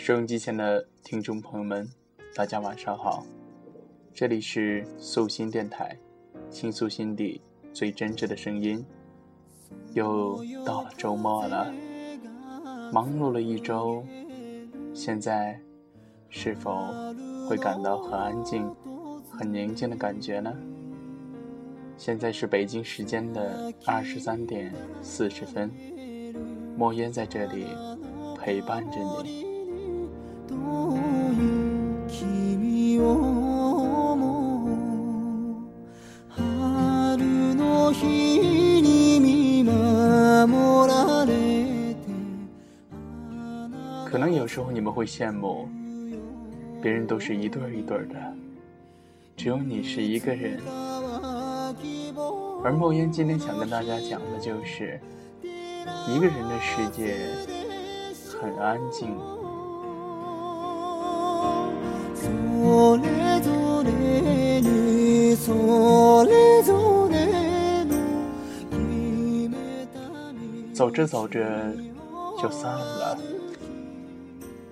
[0.00, 1.86] 收音机前的听众朋友们，
[2.34, 3.22] 大家晚上好，
[4.14, 5.94] 这里是素心电台，
[6.48, 7.42] 倾诉心底
[7.74, 8.82] 最真挚的声音。
[9.92, 11.70] 又到了周末了，
[12.90, 14.02] 忙碌了一周，
[14.94, 15.60] 现在
[16.30, 16.88] 是否
[17.46, 18.74] 会感到很安静、
[19.30, 20.50] 很宁静的感觉呢？
[21.98, 24.72] 现在是北京时间的二十三点
[25.02, 25.70] 四十分，
[26.74, 27.66] 莫言在这里
[28.38, 29.49] 陪伴着你。
[44.06, 45.68] 可能有时候你们会羡慕，
[46.82, 48.14] 别人都是一对儿一对儿的，
[49.36, 50.60] 只有你是一个人。
[52.62, 55.00] 而莫言今天想跟大家讲的就是，
[55.42, 57.14] 一个人的世界
[58.40, 59.16] 很安静。
[70.72, 71.74] 走着走着
[72.40, 73.18] 就散了，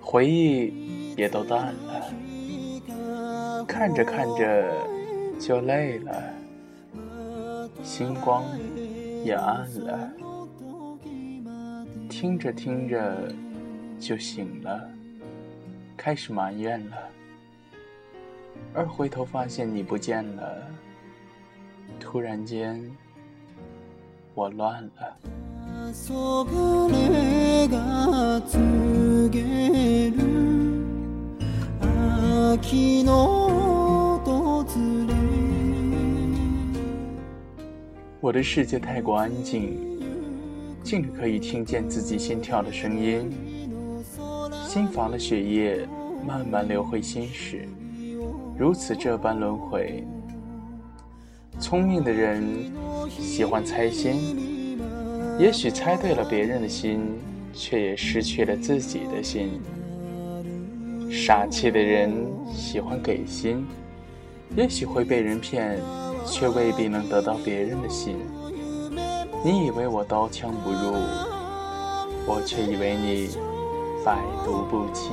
[0.00, 4.70] 回忆也都淡了，看着看着
[5.38, 6.12] 就累了。
[7.82, 8.44] 星光
[9.24, 10.10] 也暗了，
[12.10, 13.32] 听着听着
[13.98, 14.86] 就醒了，
[15.96, 16.96] 开始埋怨了，
[18.72, 20.56] 而回头发现你不见了，
[22.00, 22.82] 突然间
[24.34, 25.16] 我乱了。
[38.20, 39.78] 我的世界太过安静，
[40.82, 43.30] 静的可以听见自己心跳的声音，
[44.66, 45.86] 心房的血液
[46.26, 47.68] 慢慢流回心室，
[48.58, 50.04] 如此这般轮回。
[51.58, 52.72] 聪明的人
[53.08, 54.78] 喜欢猜心，
[55.38, 57.00] 也许猜对了别人的心，
[57.52, 59.60] 却也失去了自己的心。
[61.10, 62.12] 傻气的人
[62.52, 63.66] 喜欢给心，
[64.56, 65.78] 也许会被人骗。
[66.26, 68.16] 却未必能得到别人的心。
[69.44, 70.94] 你以为我刀枪不入，
[72.26, 73.28] 我却以为你
[74.02, 75.12] 百毒不侵。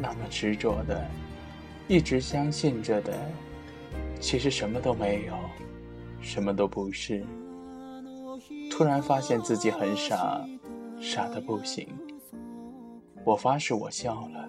[0.00, 1.04] 那么执着的，
[1.88, 3.12] 一直相信着的，
[4.20, 5.34] 其实什么都没有，
[6.20, 7.24] 什么都不是。
[8.70, 10.40] 突然发现自己很傻，
[11.00, 11.88] 傻的不行。
[13.24, 14.48] 我发誓，我笑了，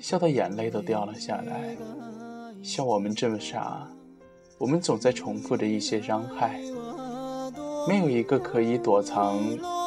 [0.00, 1.76] 笑的眼泪都掉了下来，
[2.62, 3.86] 笑我们这么傻。
[4.58, 6.60] 我们总在重复着一些伤害，
[7.88, 9.38] 没有一个可以躲藏，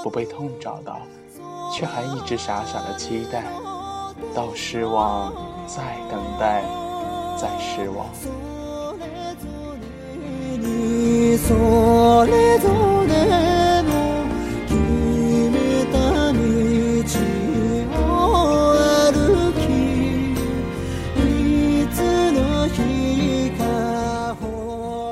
[0.04, 1.02] 不被痛找到，
[1.72, 3.46] 却还一直傻傻的期待，
[4.36, 5.34] 到失望，
[5.68, 6.64] 再等待，
[7.40, 8.08] 再失望。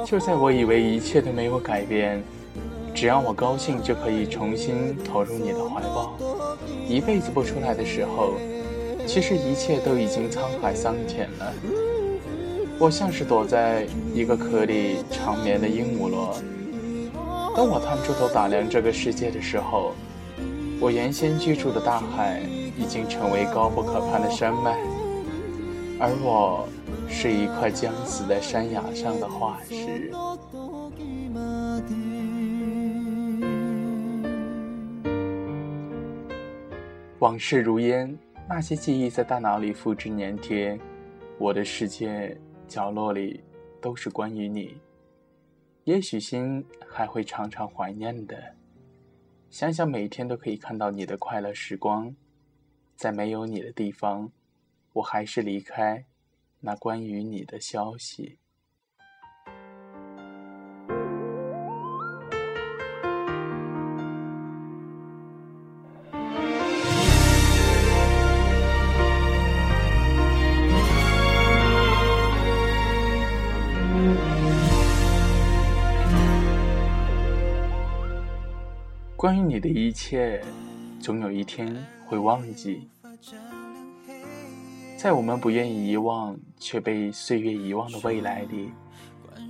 [0.06, 2.22] 就在我以为一切都没有改变，
[2.94, 6.18] 只要我高兴就可以重新投入你的怀抱，
[6.86, 8.34] 一辈子不出来的时候，
[9.14, 11.54] 其实一切都已经沧海桑田了。
[12.80, 16.34] 我像是躲在一个壳里长眠的鹦鹉螺，
[17.54, 19.94] 当我探出头打量这个世界的时候，
[20.80, 22.42] 我原先居住的大海
[22.78, 24.78] 已经成为高不可攀的山脉，
[26.00, 26.66] 而我。
[27.14, 30.10] 是一块将死在山崖上的化石。
[37.20, 38.18] 往事如烟，
[38.54, 40.78] 那些记忆在大脑里复制粘贴，
[41.40, 42.38] 我的世界
[42.68, 43.42] 角落里
[43.80, 44.78] 都是关于你。
[45.86, 48.58] 也许心还会常常怀念的，
[49.50, 52.14] 想想每天都可以看到你的快乐时光，
[52.98, 54.30] 在没有你的地方，
[54.92, 56.06] 我还是离开。
[56.60, 58.41] 那关于你的消息。
[79.32, 80.44] 关于你的一切，
[81.00, 81.74] 总有一天
[82.06, 82.90] 会忘记。
[84.98, 88.74] 在我们不愿意遗忘却被岁月遗忘的未来里，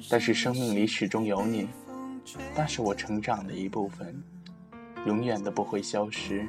[0.07, 1.67] 但是生命里始终有你，
[2.55, 4.23] 那是我成长的一部分，
[5.07, 6.47] 永远都不会消失。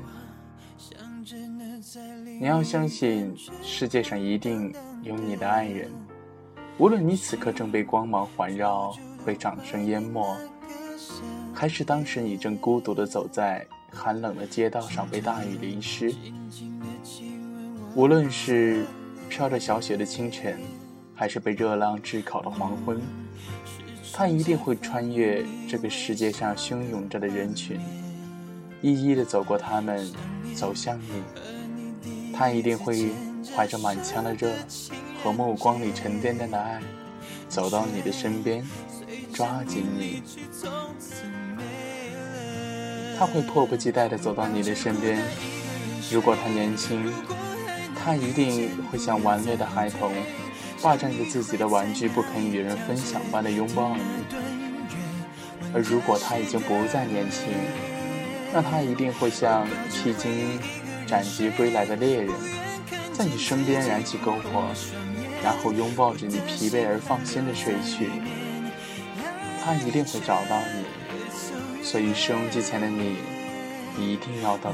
[2.39, 4.71] 你要相信，世界上一定
[5.03, 5.91] 有你的爱人，
[6.77, 8.95] 无论你此刻正被光芒环绕，
[9.25, 10.37] 被掌声淹没。
[11.55, 16.15] 还是当时你正孤独地走在寒冷的街道上，被大雨淋湿。
[17.95, 18.87] 无论是
[19.29, 20.59] 飘着小雪的清晨，
[21.15, 23.01] 还是被热浪炙烤的黄昏，
[24.13, 27.79] 他一定会穿越这个世界上汹涌着的人群，
[28.81, 30.11] 一一的走过他们，
[30.55, 31.23] 走向你。
[32.35, 33.11] 他一定会
[33.55, 34.51] 怀着满腔的热
[35.23, 36.81] 和目光里沉甸甸的爱，
[37.47, 38.67] 走到你的身边，
[39.35, 40.23] 抓紧你。
[43.23, 45.17] 他会迫不及待地走到你的身边。
[46.11, 47.09] 如果他年轻，
[47.95, 50.13] 他一定会像顽劣的孩童，
[50.83, 54.03] 霸占着自己的玩具，不肯与人分享般的拥抱你。
[55.73, 57.45] 而如果他已经不再年轻，
[58.53, 60.59] 那他一定会像披荆
[61.07, 62.35] 斩棘归来的猎人，
[63.13, 64.65] 在你身边燃起篝火，
[65.45, 68.11] 然后拥抱着你疲惫而放心的睡去。
[69.65, 71.02] 他一定会找到你。
[71.83, 73.17] 所以，收音机前的你，
[73.99, 74.73] 一定要等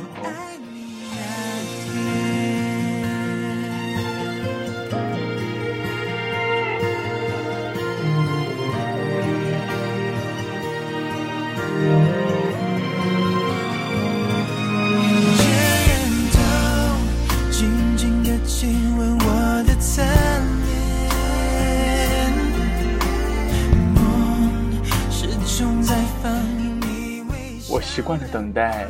[27.78, 27.80] 我。
[27.80, 28.86] 习惯了等待，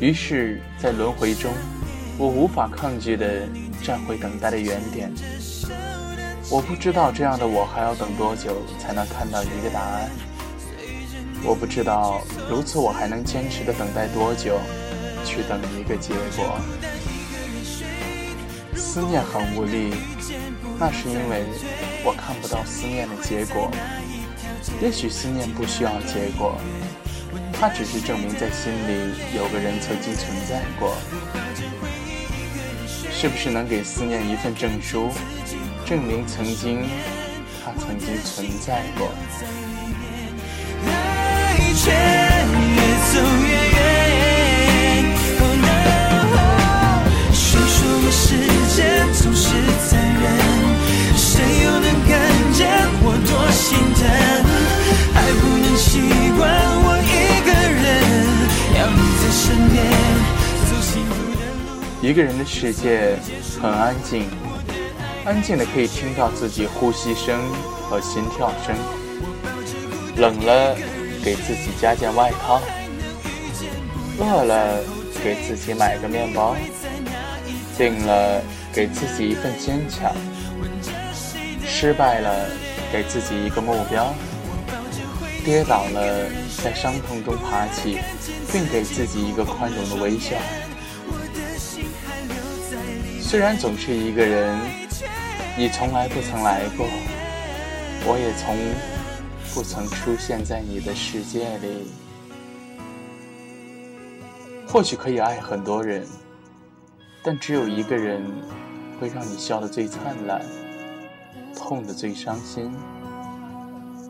[0.00, 1.52] 于是，在轮回中，
[2.18, 3.48] 我无法抗拒地
[3.80, 5.08] 站回等待的原点。
[6.50, 10.10] 我不知道这样的我还要等多久才能看到一个答案。
[11.44, 12.20] 我不知道
[12.50, 14.58] 如此我还能坚持的等待多久，
[15.24, 16.58] 去等一个结果。
[18.74, 19.94] 思念很无力，
[20.76, 21.44] 那是因为
[22.04, 23.70] 我看不到思念的结果。
[24.80, 26.56] 也许思念不需要结果。
[27.62, 30.96] 它只是证明在心里有个人曾经存在过，
[33.08, 35.12] 是不是能给思念一份证书，
[35.86, 36.82] 证明曾经
[37.64, 39.12] 他曾经存在过？
[47.32, 48.34] 谁说我世
[48.74, 49.91] 界总是？
[62.12, 63.16] 一个人的世界
[63.58, 64.26] 很安静，
[65.24, 67.40] 安静的可以听到自己呼吸声
[67.88, 68.76] 和心跳声。
[70.16, 70.76] 冷了，
[71.24, 72.60] 给自己加件外套；
[74.18, 74.84] 饿了，
[75.24, 76.54] 给自己买个面包；
[77.78, 78.42] 病了，
[78.74, 80.12] 给自己一份坚强；
[81.64, 82.46] 失败了，
[82.92, 84.12] 给自己一个目标；
[85.46, 86.28] 跌倒了，
[86.62, 88.00] 在伤痛中爬起，
[88.52, 90.36] 并给自己一个宽容的微笑。
[93.32, 94.60] 虽然总是一个人，
[95.56, 96.86] 你从来不曾来过，
[98.04, 98.54] 我也从
[99.54, 101.86] 不曾出现在你的世界里。
[104.68, 106.06] 或许可以爱很多人，
[107.22, 108.22] 但只有一个人
[109.00, 110.44] 会让你笑得最灿烂，
[111.56, 112.70] 痛得最伤心。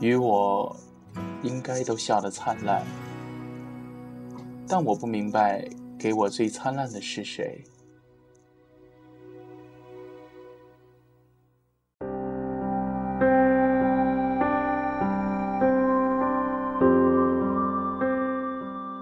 [0.01, 0.77] 与我
[1.45, 2.85] 应该都笑得灿烂，
[4.67, 5.65] 但我不明白，
[5.97, 7.63] 给我最灿烂的是谁。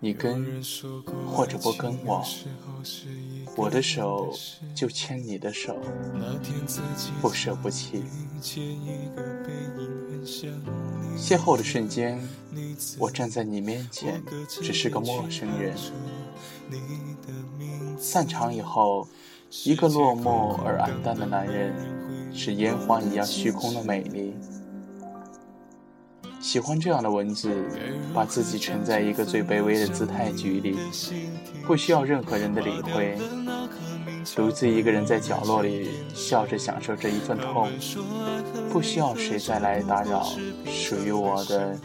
[0.00, 0.62] 你跟
[1.26, 2.24] 或者不跟我，
[3.56, 4.32] 我的手
[4.74, 5.76] 就牵你的手，
[7.20, 8.04] 不舍不弃。
[11.16, 12.20] 邂逅的瞬间，
[12.98, 15.76] 我站在你面前，只是个陌生人。
[17.98, 19.08] 散场以后，
[19.64, 21.74] 一个落寞而黯淡的男人，
[22.32, 24.32] 是烟花一样虚空的美丽。
[26.40, 27.50] 喜欢这样的文字，
[28.14, 30.76] 把自己沉在一个最卑微的姿态局里，
[31.66, 33.18] 不需要任何人的理会，
[34.34, 37.68] 独自一个人在角落里笑着享受这一份痛，
[38.70, 40.26] 不需要谁再来打扰
[40.66, 41.76] 属于我的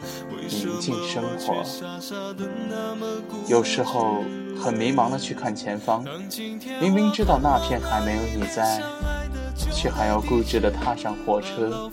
[0.49, 1.63] 宁静生活。
[3.47, 4.23] 有时候
[4.59, 6.05] 很迷茫的去看前方，
[6.79, 8.81] 明明知道那片还没有你在，
[9.73, 11.89] 却还要固执的踏上火车。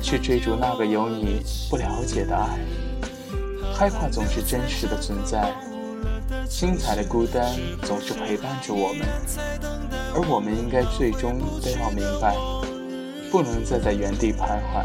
[0.00, 1.40] 去追逐那个有你
[1.70, 2.58] 不了解的爱，
[3.72, 5.50] 害怕总是真实的存在，
[6.46, 7.50] 精彩的孤单
[7.82, 9.06] 总是陪伴着我们，
[10.14, 12.36] 而我们应该最终都要明白，
[13.30, 14.84] 不能再在原地徘徊，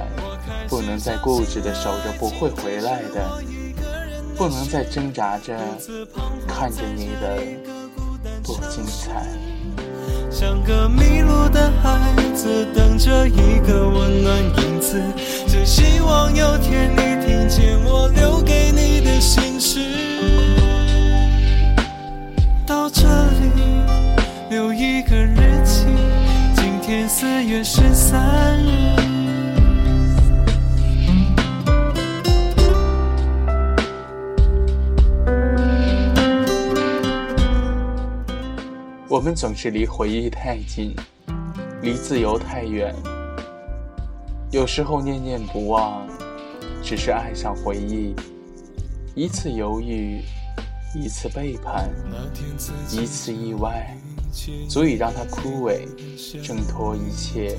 [0.69, 3.43] 不能再固执的守着不会回来的，
[4.37, 5.59] 不能再挣扎着
[6.47, 7.43] 看着你的
[8.41, 9.27] 不精彩。
[10.31, 11.48] 像个迷路
[39.09, 40.95] 我们总是离回忆太近，
[41.81, 42.93] 离自由太远。
[44.51, 46.07] 有时候念念不忘，
[46.83, 48.13] 只是爱上回忆。
[49.15, 50.21] 一次犹豫，
[50.93, 51.89] 一次背叛，
[52.91, 53.97] 一次意外，
[54.69, 55.87] 足以让它枯萎，
[56.43, 57.57] 挣脱一切，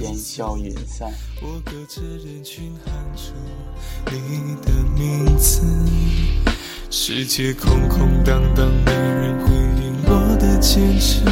[0.00, 1.08] 烟消云散。
[1.40, 3.32] 我隔着人群喊出
[4.10, 5.62] 你的名字，
[6.90, 9.27] 世界空空荡荡，没人。
[10.60, 11.22] 坚持，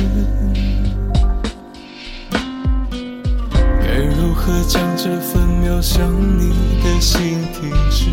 [3.81, 8.07] 该如何将这份渺小你的心停止？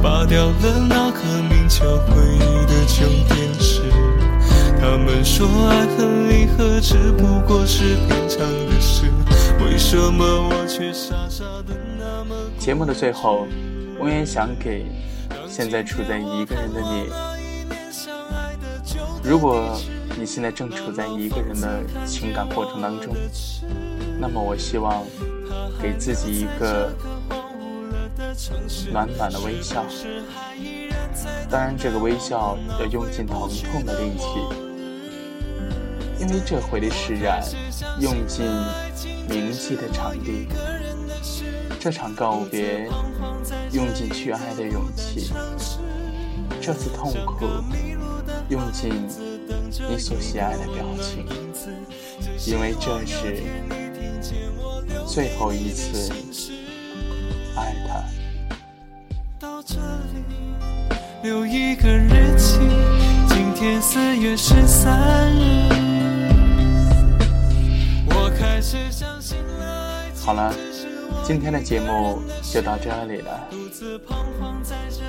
[0.00, 3.82] 拔掉了那颗名叫回忆的旧电池。
[4.80, 9.06] 他们说爱恨离合只不过是平常的事，
[9.64, 12.34] 为什么我却傻傻的那么……
[12.58, 13.46] 节目的最后，
[13.98, 14.86] 我也想给
[15.48, 17.10] 现在处在一个人的你，
[19.24, 19.76] 如果。
[20.22, 23.12] 你现在正处在一个人的情感过程当中，
[24.20, 25.02] 那么我希望
[25.82, 26.92] 给自己一个
[28.92, 29.84] 暖暖的微笑。
[31.50, 34.24] 当然，这个微笑要用尽疼痛的力气，
[36.20, 37.42] 因为这回的释然
[37.98, 38.46] 用尽
[39.28, 40.46] 铭记的场地，
[41.80, 42.88] 这场告别
[43.72, 45.32] 用尽去爱的勇气，
[46.60, 47.44] 这次痛苦
[48.48, 49.31] 用尽。
[49.88, 51.26] 你所喜爱的表情，
[52.46, 53.42] 因为这是
[55.06, 56.12] 最后一次
[57.56, 58.04] 爱他。
[59.38, 62.58] 到这里留一个日期，
[63.28, 65.70] 今天四月十三日。
[68.08, 70.54] 我开始相信了好了，
[71.24, 73.48] 今天的节目就到这里了。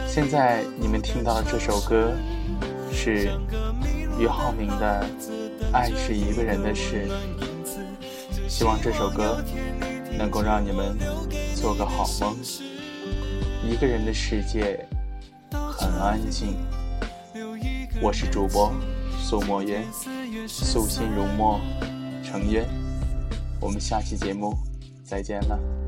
[0.07, 2.13] 现在你们听到的这首歌
[2.93, 3.29] 是。
[4.19, 5.05] 俞灏明的
[5.73, 7.07] 《爱是一个人的事》，
[8.47, 9.43] 希望这首歌
[10.17, 10.95] 能够让你们
[11.55, 12.35] 做个好梦。
[13.67, 14.85] 一个人的世界
[15.51, 16.55] 很安静。
[18.01, 18.71] 我是主播
[19.19, 19.83] 苏墨渊，
[20.47, 21.59] 素心如墨，
[22.23, 22.67] 成渊。
[23.59, 24.55] 我们下期节目
[25.03, 25.82] 再见了。